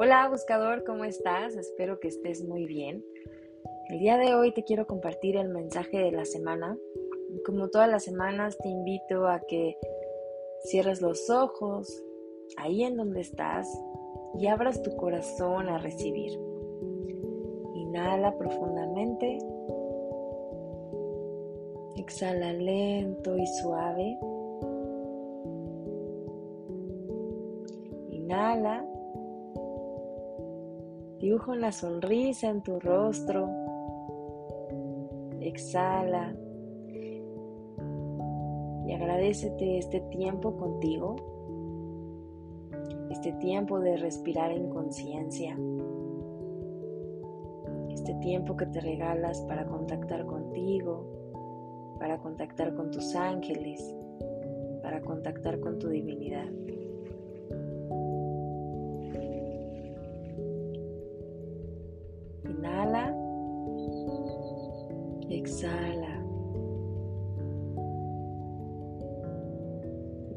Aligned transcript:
Hola 0.00 0.28
buscador, 0.28 0.84
¿cómo 0.84 1.02
estás? 1.02 1.56
Espero 1.56 1.98
que 1.98 2.06
estés 2.06 2.44
muy 2.44 2.66
bien. 2.66 3.04
El 3.88 3.98
día 3.98 4.16
de 4.16 4.32
hoy 4.32 4.54
te 4.54 4.62
quiero 4.62 4.86
compartir 4.86 5.36
el 5.36 5.48
mensaje 5.48 5.98
de 5.98 6.12
la 6.12 6.24
semana. 6.24 6.78
Como 7.44 7.68
todas 7.68 7.90
las 7.90 8.04
semanas 8.04 8.56
te 8.58 8.68
invito 8.68 9.26
a 9.26 9.40
que 9.40 9.76
cierres 10.66 11.02
los 11.02 11.28
ojos 11.28 12.00
ahí 12.58 12.84
en 12.84 12.96
donde 12.96 13.22
estás 13.22 13.68
y 14.38 14.46
abras 14.46 14.80
tu 14.82 14.94
corazón 14.94 15.68
a 15.68 15.78
recibir. 15.78 16.30
Inhala 17.74 18.38
profundamente. 18.38 19.38
Exhala 21.96 22.52
lento 22.52 23.36
y 23.36 23.46
suave. 23.48 24.16
Inhala. 28.10 28.86
Dibuja 31.20 31.50
una 31.50 31.72
sonrisa 31.72 32.48
en 32.48 32.62
tu 32.62 32.78
rostro. 32.78 33.48
Exhala. 35.40 36.32
Y 38.86 38.92
agradecete 38.92 39.78
este 39.78 40.00
tiempo 40.12 40.56
contigo. 40.56 41.16
Este 43.10 43.32
tiempo 43.32 43.80
de 43.80 43.96
respirar 43.96 44.52
en 44.52 44.70
conciencia. 44.70 45.58
Este 47.90 48.14
tiempo 48.20 48.56
que 48.56 48.66
te 48.66 48.80
regalas 48.80 49.40
para 49.42 49.66
contactar 49.66 50.24
contigo, 50.24 51.96
para 51.98 52.18
contactar 52.18 52.76
con 52.76 52.92
tus 52.92 53.16
ángeles, 53.16 53.92
para 54.82 55.00
contactar 55.00 55.58
con 55.58 55.80
tu 55.80 55.88
divinidad. 55.88 56.46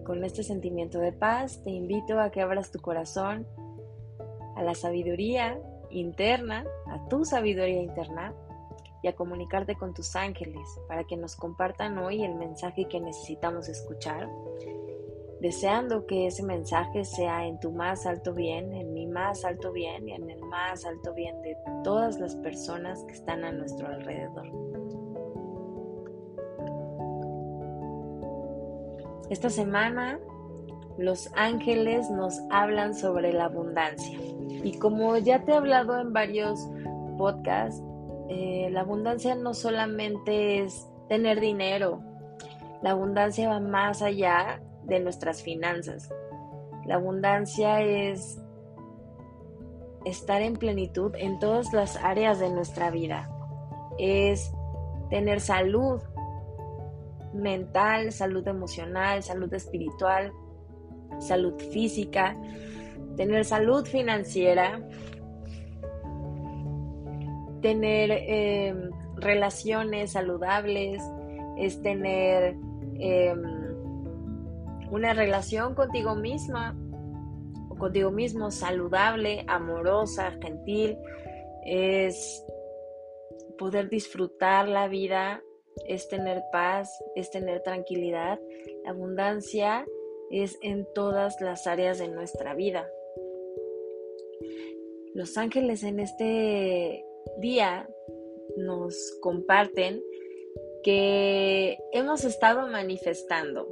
Con 0.03 0.23
este 0.23 0.41
sentimiento 0.44 1.00
de 1.00 1.11
paz 1.11 1.61
te 1.63 1.69
invito 1.69 2.19
a 2.19 2.31
que 2.31 2.41
abras 2.41 2.72
tu 2.72 2.80
corazón 2.80 3.45
a 4.55 4.63
la 4.63 4.73
sabiduría 4.73 5.59
interna, 5.91 6.66
a 6.88 7.08
tu 7.08 7.23
sabiduría 7.23 7.81
interna 7.81 8.33
y 9.03 9.08
a 9.08 9.16
comunicarte 9.16 9.75
con 9.75 9.94
tus 9.94 10.16
ángeles 10.16 10.67
para 10.88 11.03
que 11.03 11.17
nos 11.17 11.35
compartan 11.35 11.97
hoy 12.00 12.23
el 12.23 12.35
mensaje 12.35 12.85
que 12.85 13.00
necesitamos 13.00 13.69
escuchar, 13.69 14.28
deseando 15.39 16.08
que 16.08 16.28
ese 16.28 16.44
mensaje 16.44 17.06
sea 17.06 17.45
en 17.45 17.59
tu 17.59 17.72
más 17.72 18.06
alto 18.06 18.33
bien, 18.33 18.73
en 18.73 18.94
mi 18.94 19.06
más 19.08 19.45
alto 19.45 19.72
bien 19.72 20.09
y 20.09 20.13
en 20.13 20.30
el 20.30 20.41
más 20.41 20.83
alto 20.83 21.13
bien 21.13 21.41
de 21.41 21.56
todas 21.83 22.19
las 22.19 22.35
personas 22.38 23.03
que 23.06 23.13
están 23.13 23.44
a 23.44 23.52
nuestro 23.52 23.88
alrededor. 23.88 24.91
Esta 29.32 29.50
semana 29.50 30.20
los 30.98 31.32
ángeles 31.38 32.10
nos 32.12 32.38
hablan 32.50 32.94
sobre 32.94 33.32
la 33.32 33.46
abundancia. 33.46 34.20
Y 34.62 34.78
como 34.78 35.16
ya 35.16 35.46
te 35.46 35.54
he 35.54 35.56
hablado 35.56 35.98
en 36.02 36.12
varios 36.12 36.60
podcasts, 37.18 37.82
eh, 38.28 38.68
la 38.74 38.82
abundancia 38.82 39.34
no 39.36 39.54
solamente 39.54 40.62
es 40.62 40.86
tener 41.08 41.40
dinero, 41.40 42.02
la 42.82 42.92
abundancia 42.92 43.48
va 43.48 43.62
más 43.62 44.02
allá 44.02 44.62
de 44.84 45.00
nuestras 45.00 45.42
finanzas. 45.42 46.14
La 46.86 46.96
abundancia 46.96 47.82
es 47.82 48.38
estar 50.04 50.42
en 50.42 50.58
plenitud 50.58 51.16
en 51.16 51.40
todas 51.40 51.72
las 51.72 51.96
áreas 51.96 52.38
de 52.41 52.50
nuestra 52.50 52.91
vida. 52.91 53.30
Es 53.97 54.52
tener 55.09 55.40
salud, 55.40 56.02
mental, 57.34 58.12
salud 58.12 58.47
emocional, 58.47 59.24
salud 59.24 59.53
espiritual, 59.53 60.31
salud 61.19 61.59
física, 61.72 62.36
tener 63.16 63.46
salud 63.46 63.86
financiera, 63.86 64.81
tener 67.62 68.12
em, 68.12 68.90
relaciones 69.18 70.12
saludables, 70.12 71.02
es 71.58 71.81
tener 71.81 72.56
em, 73.00 73.41
una 74.90 75.14
relación 75.14 75.75
contigo 75.75 76.16
misma 76.16 76.75
o 77.70 77.75
contigo 77.75 78.12
mismo 78.12 78.52
saludable, 78.52 79.46
amorosa, 79.47 80.31
gentil, 80.41 80.97
es 81.66 82.44
poder 83.58 83.90
disfrutar 83.90 84.68
la 84.68 84.88
vida 84.88 85.41
es 85.88 86.08
tener 86.08 86.44
paz, 86.52 87.04
es 87.16 87.30
tener 87.32 87.62
tranquilidad. 87.64 88.40
La 88.84 88.92
abundancia 88.92 89.86
es 90.30 90.58
en 90.62 90.88
todas 90.94 91.40
las 91.42 91.68
áreas 91.68 92.00
de 92.00 92.08
nuestra 92.08 92.54
vida. 92.54 92.90
Los 95.14 95.38
ángeles 95.38 95.84
en 95.84 96.00
este 96.00 97.06
día 97.40 97.90
nos 98.58 99.18
comparten 99.22 100.02
que 100.84 101.78
hemos 101.92 102.24
estado 102.24 102.68
manifestando 102.68 103.68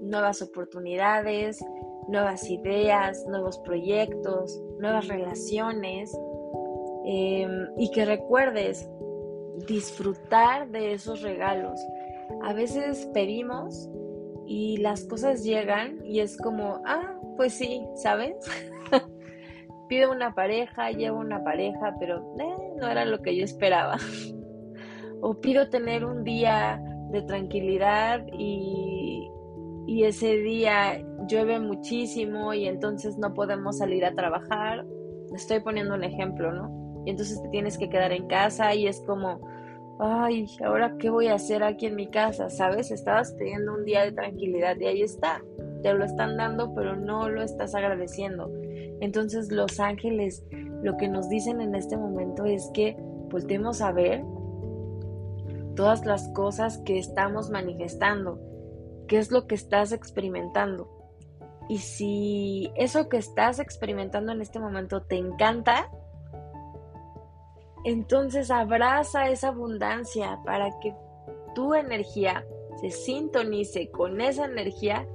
nuevas 0.00 0.42
oportunidades, 0.42 1.64
nuevas 2.08 2.50
ideas, 2.50 3.24
nuevos 3.26 3.58
proyectos, 3.58 4.60
nuevas 4.78 5.08
relaciones 5.08 6.12
em, 7.04 7.68
y 7.78 7.90
que 7.90 8.04
recuerdes 8.04 8.88
disfrutar 9.66 10.68
de 10.70 10.94
esos 10.94 11.22
regalos. 11.22 11.80
A 12.42 12.52
veces 12.52 13.08
pedimos 13.12 13.88
y 14.46 14.78
las 14.78 15.04
cosas 15.04 15.44
llegan 15.44 16.00
y 16.04 16.20
es 16.20 16.36
como, 16.36 16.82
ah, 16.86 17.14
pues 17.36 17.54
sí, 17.54 17.82
¿sabes? 17.96 18.34
Pido 19.88 20.10
una 20.10 20.34
pareja, 20.34 20.90
llevo 20.90 21.18
una 21.18 21.42
pareja, 21.44 21.94
pero 21.98 22.18
eh, 22.38 22.56
no 22.76 22.88
era 22.88 23.04
lo 23.04 23.20
que 23.22 23.36
yo 23.36 23.44
esperaba. 23.44 23.96
o 25.20 25.40
pido 25.40 25.68
tener 25.68 26.04
un 26.04 26.24
día 26.24 26.82
de 27.10 27.22
tranquilidad 27.22 28.26
y, 28.32 29.30
y 29.86 30.04
ese 30.04 30.36
día 30.38 31.00
llueve 31.28 31.60
muchísimo 31.60 32.54
y 32.54 32.66
entonces 32.66 33.18
no 33.18 33.32
podemos 33.32 33.78
salir 33.78 34.04
a 34.04 34.14
trabajar. 34.14 34.84
Estoy 35.34 35.60
poniendo 35.60 35.94
un 35.94 36.04
ejemplo, 36.04 36.52
¿no? 36.52 36.81
Y 37.04 37.10
entonces 37.10 37.42
te 37.42 37.48
tienes 37.48 37.78
que 37.78 37.88
quedar 37.88 38.12
en 38.12 38.26
casa 38.26 38.74
y 38.74 38.86
es 38.86 39.00
como, 39.00 39.40
ay, 39.98 40.46
ahora 40.64 40.96
qué 40.98 41.10
voy 41.10 41.28
a 41.28 41.34
hacer 41.34 41.62
aquí 41.62 41.86
en 41.86 41.96
mi 41.96 42.08
casa, 42.08 42.50
¿sabes? 42.50 42.90
Estabas 42.90 43.32
pidiendo 43.32 43.74
un 43.74 43.84
día 43.84 44.02
de 44.04 44.12
tranquilidad 44.12 44.76
y 44.78 44.86
ahí 44.86 45.02
está, 45.02 45.42
te 45.82 45.92
lo 45.92 46.04
están 46.04 46.36
dando, 46.36 46.74
pero 46.74 46.96
no 46.96 47.28
lo 47.28 47.42
estás 47.42 47.74
agradeciendo. 47.74 48.50
Entonces 49.00 49.50
los 49.50 49.80
ángeles 49.80 50.44
lo 50.82 50.96
que 50.96 51.08
nos 51.08 51.28
dicen 51.28 51.60
en 51.60 51.74
este 51.74 51.96
momento 51.96 52.44
es 52.44 52.70
que 52.74 52.96
voltemos 53.30 53.80
a 53.80 53.92
ver 53.92 54.24
todas 55.76 56.04
las 56.04 56.28
cosas 56.28 56.78
que 56.78 56.98
estamos 56.98 57.50
manifestando, 57.50 58.40
qué 59.06 59.18
es 59.18 59.30
lo 59.30 59.46
que 59.46 59.54
estás 59.54 59.92
experimentando. 59.92 60.90
Y 61.68 61.78
si 61.78 62.72
eso 62.76 63.08
que 63.08 63.16
estás 63.16 63.60
experimentando 63.60 64.32
en 64.32 64.42
este 64.42 64.58
momento 64.58 65.02
te 65.02 65.16
encanta, 65.16 65.88
entonces 67.84 68.50
abraza 68.50 69.28
esa 69.28 69.48
abundancia 69.48 70.38
para 70.44 70.78
que 70.80 70.94
tu 71.54 71.74
energía 71.74 72.44
se 72.80 72.90
sintonice 72.90 73.90
con 73.90 74.20
esa 74.20 74.44
energía 74.44 75.06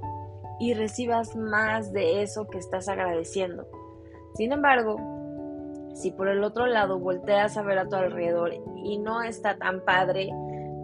y 0.60 0.74
recibas 0.74 1.36
más 1.36 1.92
de 1.92 2.22
eso 2.22 2.48
que 2.48 2.58
estás 2.58 2.88
agradeciendo. 2.88 3.66
Sin 4.34 4.52
embargo, 4.52 4.96
si 5.94 6.10
por 6.10 6.28
el 6.28 6.44
otro 6.44 6.66
lado 6.66 6.98
volteas 6.98 7.56
a 7.56 7.62
ver 7.62 7.78
a 7.78 7.88
tu 7.88 7.96
alrededor 7.96 8.54
y 8.76 8.98
no 8.98 9.22
está 9.22 9.56
tan 9.56 9.84
padre, 9.84 10.30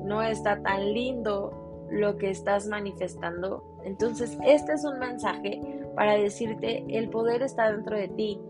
no 0.04 0.22
está 0.22 0.60
tan 0.62 0.92
lindo 0.92 1.86
lo 1.90 2.16
que 2.16 2.30
estás 2.30 2.66
manifestando, 2.66 3.62
entonces 3.84 4.36
este 4.44 4.72
es 4.72 4.84
un 4.84 4.98
mensaje 4.98 5.60
para 5.94 6.14
decirte 6.14 6.84
el 6.88 7.10
poder 7.10 7.42
está 7.42 7.70
dentro 7.70 7.96
de 7.96 8.08
ti. 8.08 8.40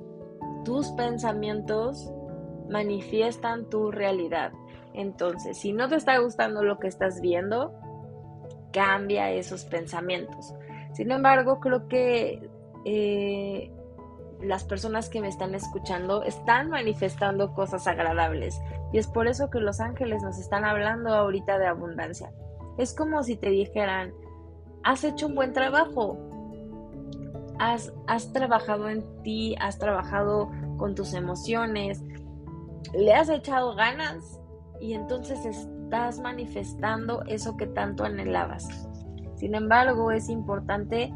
Tus 0.64 0.88
pensamientos 0.92 2.10
manifiestan 2.68 3.68
tu 3.68 3.90
realidad. 3.90 4.52
Entonces, 4.92 5.58
si 5.58 5.72
no 5.72 5.88
te 5.88 5.96
está 5.96 6.18
gustando 6.18 6.62
lo 6.62 6.78
que 6.78 6.86
estás 6.86 7.20
viendo, 7.20 7.72
cambia 8.72 9.30
esos 9.30 9.64
pensamientos. 9.64 10.54
Sin 10.92 11.10
embargo, 11.10 11.60
creo 11.60 11.88
que 11.88 12.48
eh, 12.84 13.72
las 14.40 14.64
personas 14.64 15.08
que 15.08 15.20
me 15.20 15.28
están 15.28 15.54
escuchando 15.54 16.22
están 16.22 16.68
manifestando 16.68 17.54
cosas 17.54 17.86
agradables. 17.86 18.60
Y 18.92 18.98
es 18.98 19.06
por 19.06 19.26
eso 19.26 19.50
que 19.50 19.60
los 19.60 19.80
ángeles 19.80 20.22
nos 20.22 20.38
están 20.38 20.64
hablando 20.64 21.12
ahorita 21.12 21.58
de 21.58 21.66
abundancia. 21.66 22.30
Es 22.78 22.94
como 22.94 23.22
si 23.22 23.36
te 23.36 23.50
dijeran, 23.50 24.12
has 24.82 25.04
hecho 25.04 25.26
un 25.26 25.34
buen 25.34 25.52
trabajo, 25.52 26.18
has, 27.58 27.92
has 28.06 28.32
trabajado 28.32 28.88
en 28.88 29.04
ti, 29.22 29.56
has 29.60 29.78
trabajado 29.78 30.50
con 30.76 30.94
tus 30.94 31.14
emociones, 31.14 32.02
le 32.92 33.12
has 33.12 33.28
echado 33.28 33.74
ganas 33.74 34.40
y 34.80 34.94
entonces 34.94 35.44
estás 35.44 36.20
manifestando 36.20 37.22
eso 37.26 37.56
que 37.56 37.66
tanto 37.66 38.04
anhelabas. 38.04 38.68
Sin 39.36 39.54
embargo, 39.54 40.10
es 40.10 40.28
importante 40.28 41.12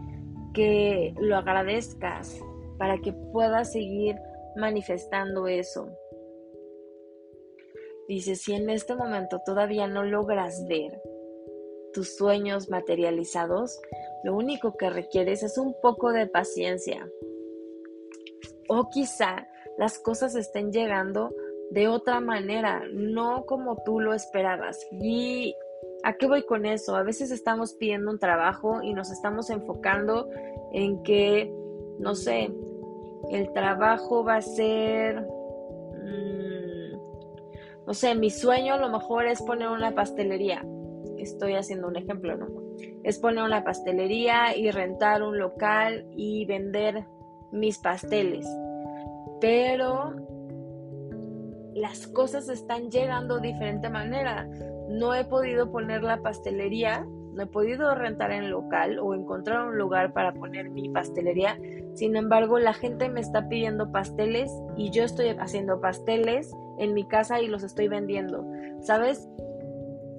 que 0.55 1.15
lo 1.19 1.37
agradezcas 1.37 2.41
para 2.79 2.99
que 2.99 3.13
puedas 3.13 3.73
seguir 3.73 4.17
manifestando 4.57 5.47
eso. 5.47 5.89
Dice, 8.09 8.37
si 8.37 8.55
en 8.55 8.71
este 8.71 8.95
momento 8.95 9.41
todavía 9.45 9.87
no 9.87 10.03
logras 10.03 10.67
ver 10.67 11.01
tus 11.93 12.17
sueños 12.17 12.71
materializados, 12.71 13.81
lo 14.25 14.35
único 14.35 14.77
que 14.77 14.91
requieres 14.91 15.43
es 15.43 15.59
un 15.59 15.75
poco 15.83 16.13
de 16.13 16.27
paciencia. 16.27 17.07
O 18.69 18.89
quizá 18.89 19.47
las 19.77 19.99
cosas 19.99 20.35
estén 20.35 20.73
llegando 20.73 21.35
de 21.71 21.89
otra 21.89 22.21
manera, 22.21 22.83
no 22.93 23.45
como 23.47 23.83
tú 23.85 24.01
lo 24.01 24.15
esperabas. 24.15 24.79
Y 24.91 25.55
¿A 26.05 26.13
qué 26.15 26.27
voy 26.27 26.43
con 26.45 26.65
eso? 26.65 26.95
A 26.97 27.03
veces 27.03 27.31
estamos 27.31 27.75
pidiendo 27.75 28.11
un 28.11 28.19
trabajo 28.19 28.83
y 28.83 28.95
nos 28.95 29.11
estamos 29.11 29.51
enfocando 29.51 30.29
en 30.73 31.03
que, 31.03 31.53
no 31.99 32.15
sé, 32.15 32.53
el 33.31 33.53
trabajo 33.53 34.25
va 34.25 34.37
a 34.37 34.43
ser, 34.43 35.21
mm, 35.21 36.93
no 37.87 37.95
sé, 37.95 38.15
mi 38.15 38.31
sueño 38.31 38.75
a 38.75 38.79
lo 38.79 38.89
mejor 38.91 39.27
es 39.27 39.43
poner 39.43 39.69
una 39.69 39.95
pastelería. 39.95 40.65
Estoy 41.17 41.55
haciendo 41.55 41.89
un 41.89 41.97
ejemplo, 41.97 42.37
¿no? 42.37 42.47
Es 43.03 43.19
poner 43.19 43.43
una 43.43 43.65
pastelería 43.65 44.57
y 44.57 44.71
rentar 44.71 45.23
un 45.25 45.37
local 45.37 46.07
y 46.17 46.45
vender 46.47 47.05
mis 47.51 47.79
pasteles. 47.79 48.47
Pero 49.41 50.15
las 51.81 52.07
cosas 52.09 52.49
están 52.49 52.91
llegando 52.91 53.39
de 53.39 53.49
diferente 53.49 53.89
manera 53.91 54.49
no 54.89 55.15
he 55.15 55.25
podido 55.25 55.71
poner 55.71 56.03
la 56.03 56.23
pastelería, 56.23 57.05
no 57.05 57.43
he 57.43 57.47
podido 57.47 57.95
rentar 57.95 58.33
en 58.33 58.51
local 58.51 58.99
o 58.99 59.15
encontrar 59.15 59.67
un 59.67 59.79
lugar 59.79 60.13
para 60.13 60.33
poner 60.33 60.71
mi 60.71 60.89
pastelería. 60.89 61.59
Sin 61.95 62.17
embargo, 62.17 62.59
la 62.59 62.73
gente 62.73 63.09
me 63.09 63.21
está 63.21 63.49
pidiendo 63.49 63.93
pasteles 63.93 64.51
y 64.77 64.91
yo 64.91 65.05
estoy 65.05 65.29
haciendo 65.29 65.81
pasteles 65.81 66.51
en 66.79 66.95
mi 66.95 67.07
casa 67.07 67.41
y 67.41 67.49
los 67.49 67.63
estoy 67.63 67.89
vendiendo. 67.89 68.45
¿Sabes? 68.81 69.29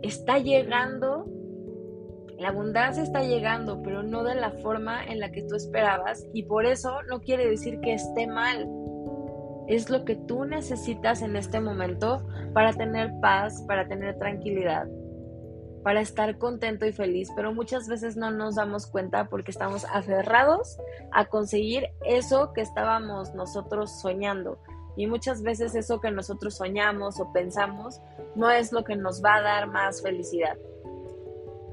Está 0.02 0.38
llegando, 0.38 1.26
la 2.38 2.50
abundancia 2.50 3.04
está 3.04 3.24
llegando, 3.24 3.82
pero 3.82 4.04
no 4.04 4.24
de 4.24 4.36
la 4.36 4.52
forma 4.52 5.04
en 5.04 5.20
la 5.20 5.32
que 5.32 5.44
tú 5.44 5.56
esperabas 5.56 6.26
y 6.34 6.44
por 6.44 6.66
eso 6.66 7.02
no 7.10 7.20
quiere 7.22 7.50
decir 7.50 7.80
que 7.82 7.94
esté 7.94 8.28
mal 8.28 8.70
es 9.70 9.92
lo 9.92 10.04
que 10.04 10.16
tú 10.16 10.46
necesitas 10.46 11.22
en 11.22 11.36
este 11.36 11.62
momento 11.62 12.26
para 12.54 12.74
tener 12.74 13.12
paz, 13.22 13.64
para 13.68 13.88
tener 13.88 14.18
tranquilidad, 14.18 14.88
para 15.84 16.02
estar 16.02 16.40
contento 16.40 16.88
y 16.88 16.92
feliz, 16.92 17.30
pero 17.36 17.54
muchas 17.54 17.88
veces 17.88 18.18
no 18.18 18.32
nos 18.32 18.56
damos 18.56 18.88
cuenta 18.88 19.30
porque 19.30 19.52
estamos 19.52 19.86
aferrados 19.94 20.80
a 21.12 21.26
conseguir 21.26 21.86
eso 22.04 22.52
que 22.52 22.62
estábamos 22.62 23.36
nosotros 23.36 24.02
soñando. 24.02 24.58
Y 24.98 25.06
muchas 25.06 25.44
veces 25.44 25.76
eso 25.76 26.02
que 26.02 26.10
nosotros 26.10 26.58
soñamos 26.58 27.20
o 27.20 27.32
pensamos 27.32 28.02
no 28.36 28.50
es 28.50 28.72
lo 28.72 28.84
que 28.84 28.96
nos 28.96 29.24
va 29.24 29.36
a 29.36 29.42
dar 29.42 29.68
más 29.68 30.02
felicidad. 30.02 30.58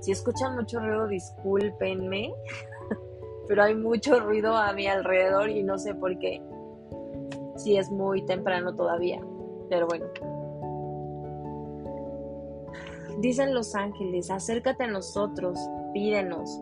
Si 0.00 0.12
escuchan 0.12 0.54
mucho 0.54 0.80
ruido, 0.80 1.08
discúlpenme, 1.08 2.34
pero 3.48 3.62
hay 3.62 3.74
mucho 3.74 4.20
ruido 4.20 4.54
a 4.54 4.74
mi 4.74 4.86
alrededor 4.86 5.48
y 5.48 5.62
no 5.62 5.78
sé 5.78 5.94
por 5.94 6.18
qué 6.18 6.42
si 7.56 7.76
es 7.76 7.90
muy 7.90 8.24
temprano 8.24 8.74
todavía, 8.74 9.20
pero 9.68 9.86
bueno. 9.86 10.06
Dicen 13.18 13.54
los 13.54 13.74
ángeles, 13.74 14.30
acércate 14.30 14.84
a 14.84 14.88
nosotros, 14.88 15.58
pídenos. 15.94 16.60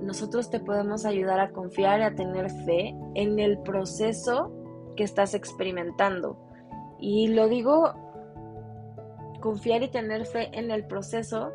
Nosotros 0.00 0.48
te 0.50 0.60
podemos 0.60 1.04
ayudar 1.04 1.40
a 1.40 1.50
confiar 1.50 2.00
y 2.00 2.02
a 2.04 2.14
tener 2.14 2.50
fe 2.50 2.96
en 3.14 3.40
el 3.40 3.58
proceso 3.58 4.52
que 4.96 5.02
estás 5.02 5.34
experimentando. 5.34 6.38
Y 7.00 7.28
lo 7.28 7.48
digo, 7.48 7.92
confiar 9.40 9.82
y 9.82 9.88
tener 9.88 10.24
fe 10.26 10.50
en 10.52 10.70
el 10.70 10.86
proceso 10.86 11.50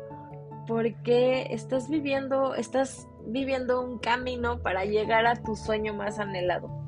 porque 0.66 1.46
estás 1.50 1.88
viviendo, 1.88 2.54
estás 2.54 3.08
viviendo 3.26 3.80
un 3.80 3.98
camino 3.98 4.60
para 4.62 4.84
llegar 4.84 5.26
a 5.26 5.36
tu 5.42 5.56
sueño 5.56 5.94
más 5.94 6.18
anhelado. 6.18 6.81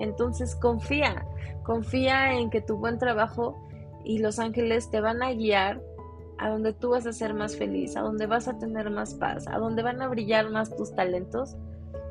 Entonces 0.00 0.54
confía, 0.56 1.26
confía 1.62 2.34
en 2.34 2.50
que 2.50 2.60
tu 2.60 2.76
buen 2.76 2.98
trabajo 2.98 3.56
y 4.04 4.18
los 4.18 4.38
ángeles 4.38 4.90
te 4.90 5.00
van 5.00 5.22
a 5.22 5.32
guiar 5.32 5.80
a 6.38 6.48
donde 6.48 6.72
tú 6.72 6.90
vas 6.90 7.06
a 7.06 7.12
ser 7.12 7.34
más 7.34 7.56
feliz, 7.56 7.96
a 7.96 8.00
donde 8.00 8.26
vas 8.26 8.48
a 8.48 8.58
tener 8.58 8.90
más 8.90 9.14
paz, 9.14 9.46
a 9.48 9.58
donde 9.58 9.82
van 9.82 10.02
a 10.02 10.08
brillar 10.08 10.50
más 10.50 10.74
tus 10.76 10.94
talentos 10.94 11.56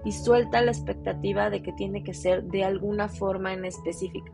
y 0.06 0.12
suelta 0.12 0.62
la 0.62 0.72
expectativa 0.72 1.50
de 1.50 1.62
que 1.62 1.74
tiene 1.74 2.04
que 2.04 2.14
ser 2.14 2.44
de 2.44 2.64
alguna 2.64 3.10
forma 3.10 3.54
en 3.54 3.66
específica. 3.66 4.32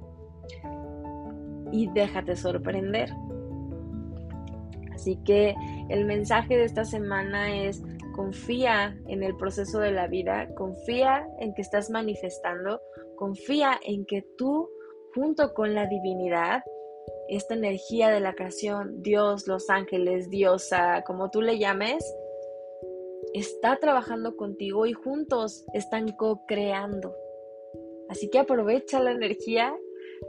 Y 1.71 1.87
déjate 1.91 2.35
sorprender. 2.35 3.13
Así 4.93 5.17
que 5.23 5.55
el 5.89 6.05
mensaje 6.05 6.57
de 6.57 6.65
esta 6.65 6.85
semana 6.85 7.55
es 7.55 7.83
confía 8.19 8.99
en 9.07 9.23
el 9.23 9.37
proceso 9.37 9.79
de 9.79 9.93
la 9.93 10.07
vida, 10.07 10.53
confía 10.53 11.25
en 11.39 11.53
que 11.53 11.61
estás 11.61 11.89
manifestando, 11.89 12.81
Confía 13.15 13.79
en 13.85 14.05
que 14.05 14.25
tú, 14.37 14.69
junto 15.13 15.53
con 15.53 15.73
la 15.73 15.87
divinidad, 15.87 16.61
esta 17.29 17.53
energía 17.53 18.09
de 18.09 18.19
la 18.19 18.33
creación, 18.33 19.01
Dios, 19.01 19.47
los 19.47 19.69
ángeles, 19.69 20.29
diosa, 20.29 21.03
como 21.05 21.29
tú 21.29 21.41
le 21.41 21.59
llames, 21.59 22.03
está 23.33 23.77
trabajando 23.77 24.35
contigo 24.35 24.85
y 24.85 24.91
juntos 24.91 25.65
están 25.73 26.09
co-creando. 26.13 27.15
Así 28.09 28.29
que 28.29 28.39
aprovecha 28.39 29.01
la 29.01 29.11
energía, 29.11 29.73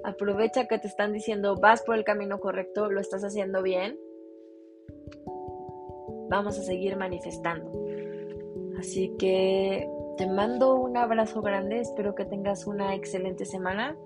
aprovecha 0.04 0.66
que 0.66 0.78
te 0.78 0.86
están 0.86 1.12
diciendo 1.12 1.56
vas 1.60 1.82
por 1.82 1.96
el 1.96 2.04
camino 2.04 2.38
correcto, 2.38 2.90
lo 2.90 3.00
estás 3.00 3.22
haciendo 3.22 3.62
bien. 3.62 3.98
Vamos 6.30 6.58
a 6.58 6.62
seguir 6.62 6.96
manifestando. 6.96 7.70
Así 8.78 9.14
que 9.18 9.86
te 10.16 10.26
mando 10.26 10.74
un 10.76 10.96
abrazo 10.96 11.42
grande, 11.42 11.80
espero 11.80 12.14
que 12.14 12.24
tengas 12.24 12.66
una 12.66 12.94
excelente 12.94 13.44
semana. 13.44 13.96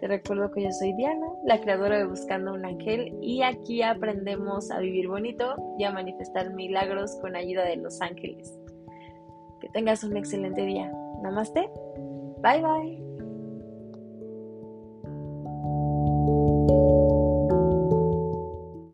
Te 0.00 0.06
recuerdo 0.06 0.50
que 0.52 0.62
yo 0.62 0.70
soy 0.70 0.92
Diana, 0.94 1.26
la 1.44 1.60
creadora 1.60 1.98
de 1.98 2.06
Buscando 2.06 2.54
un 2.54 2.64
Ángel, 2.64 3.16
y 3.20 3.42
aquí 3.42 3.82
aprendemos 3.82 4.70
a 4.70 4.78
vivir 4.78 5.08
bonito 5.08 5.54
y 5.78 5.84
a 5.84 5.90
manifestar 5.90 6.54
milagros 6.54 7.16
con 7.20 7.36
ayuda 7.36 7.64
de 7.64 7.76
los 7.76 8.00
ángeles. 8.00 8.58
Que 9.60 9.68
tengas 9.70 10.04
un 10.04 10.16
excelente 10.16 10.62
día. 10.62 10.90
Namaste. 11.22 11.68
Bye 12.42 12.62
bye. 12.62 13.11